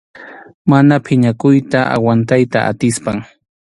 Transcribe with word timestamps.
Mana 0.69 0.95
phiñakuyta 1.05 1.79
aguantayta 1.95 2.59
atispam. 2.71 3.17